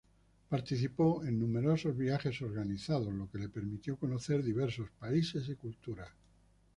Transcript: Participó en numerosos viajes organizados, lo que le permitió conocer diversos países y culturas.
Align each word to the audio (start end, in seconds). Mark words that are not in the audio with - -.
Participó 0.49 1.23
en 1.25 1.37
numerosos 1.37 1.95
viajes 1.95 2.41
organizados, 2.41 3.13
lo 3.13 3.29
que 3.29 3.37
le 3.37 3.49
permitió 3.49 3.97
conocer 3.97 4.41
diversos 4.43 4.89
países 4.99 5.47
y 5.47 5.53
culturas. 5.53 6.09